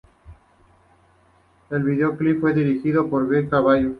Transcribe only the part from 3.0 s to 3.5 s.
por Gus